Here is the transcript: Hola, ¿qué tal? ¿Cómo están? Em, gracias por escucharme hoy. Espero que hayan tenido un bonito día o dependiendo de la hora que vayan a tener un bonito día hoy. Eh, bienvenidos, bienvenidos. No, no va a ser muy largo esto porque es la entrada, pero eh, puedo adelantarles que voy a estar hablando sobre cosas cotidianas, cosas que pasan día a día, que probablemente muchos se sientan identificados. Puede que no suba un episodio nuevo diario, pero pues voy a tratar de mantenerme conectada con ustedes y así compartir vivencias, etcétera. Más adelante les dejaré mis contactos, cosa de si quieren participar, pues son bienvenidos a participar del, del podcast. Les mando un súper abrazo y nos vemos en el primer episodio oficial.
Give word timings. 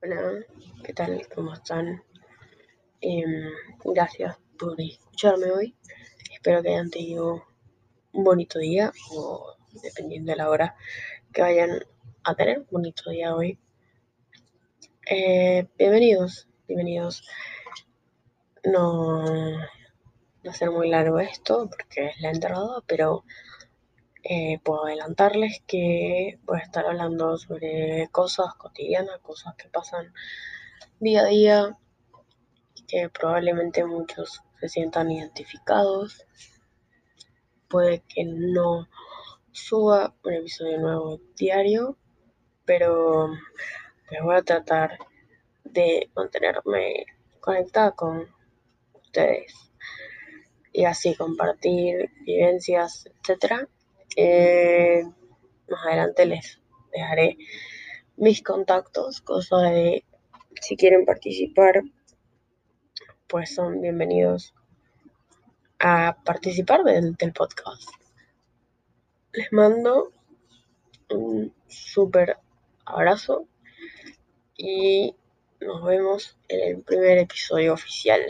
Hola, 0.00 0.46
¿qué 0.84 0.92
tal? 0.92 1.26
¿Cómo 1.34 1.52
están? 1.52 2.04
Em, 3.00 3.50
gracias 3.84 4.38
por 4.56 4.80
escucharme 4.80 5.50
hoy. 5.50 5.74
Espero 6.32 6.62
que 6.62 6.68
hayan 6.68 6.88
tenido 6.88 7.44
un 8.12 8.22
bonito 8.22 8.60
día 8.60 8.92
o 9.10 9.56
dependiendo 9.82 10.30
de 10.30 10.36
la 10.38 10.50
hora 10.50 10.76
que 11.32 11.42
vayan 11.42 11.80
a 12.22 12.34
tener 12.36 12.60
un 12.60 12.66
bonito 12.70 13.10
día 13.10 13.34
hoy. 13.34 13.58
Eh, 15.10 15.66
bienvenidos, 15.76 16.46
bienvenidos. 16.68 17.24
No, 18.62 19.24
no 19.24 19.58
va 20.46 20.50
a 20.52 20.54
ser 20.54 20.70
muy 20.70 20.90
largo 20.90 21.18
esto 21.18 21.68
porque 21.68 22.10
es 22.10 22.20
la 22.20 22.30
entrada, 22.30 22.84
pero 22.86 23.24
eh, 24.22 24.58
puedo 24.62 24.86
adelantarles 24.86 25.62
que 25.66 26.38
voy 26.44 26.58
a 26.58 26.62
estar 26.62 26.86
hablando 26.86 27.36
sobre 27.38 28.08
cosas 28.10 28.54
cotidianas, 28.54 29.20
cosas 29.20 29.54
que 29.56 29.68
pasan 29.68 30.12
día 31.00 31.22
a 31.22 31.26
día, 31.26 31.78
que 32.88 33.08
probablemente 33.08 33.84
muchos 33.84 34.42
se 34.60 34.68
sientan 34.68 35.10
identificados. 35.10 36.26
Puede 37.68 38.02
que 38.08 38.24
no 38.24 38.88
suba 39.52 40.14
un 40.24 40.32
episodio 40.32 40.78
nuevo 40.78 41.20
diario, 41.36 41.96
pero 42.64 43.28
pues 44.08 44.22
voy 44.22 44.36
a 44.36 44.42
tratar 44.42 44.98
de 45.64 46.10
mantenerme 46.14 47.06
conectada 47.40 47.92
con 47.92 48.26
ustedes 48.94 49.54
y 50.72 50.84
así 50.84 51.14
compartir 51.14 52.10
vivencias, 52.24 53.08
etcétera. 53.20 53.68
Más 54.16 55.86
adelante 55.86 56.26
les 56.26 56.60
dejaré 56.92 57.36
mis 58.16 58.42
contactos, 58.42 59.20
cosa 59.20 59.58
de 59.62 60.04
si 60.60 60.76
quieren 60.76 61.04
participar, 61.04 61.82
pues 63.26 63.54
son 63.54 63.80
bienvenidos 63.80 64.54
a 65.78 66.16
participar 66.24 66.82
del, 66.84 67.14
del 67.14 67.32
podcast. 67.32 67.88
Les 69.32 69.52
mando 69.52 70.12
un 71.10 71.54
súper 71.68 72.38
abrazo 72.84 73.46
y 74.56 75.14
nos 75.60 75.84
vemos 75.84 76.38
en 76.48 76.76
el 76.76 76.82
primer 76.82 77.18
episodio 77.18 77.74
oficial. 77.74 78.22